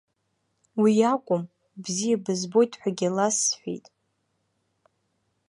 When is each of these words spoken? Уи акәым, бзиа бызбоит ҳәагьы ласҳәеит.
Уи 0.81 0.93
акәым, 1.13 1.43
бзиа 1.83 2.23
бызбоит 2.23 2.73
ҳәагьы 2.81 3.09
ласҳәеит. 3.15 3.85